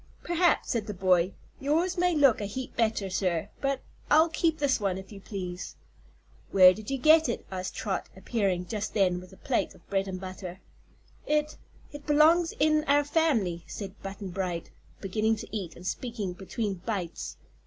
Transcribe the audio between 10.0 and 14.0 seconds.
and butter. "It it belongs in our family," said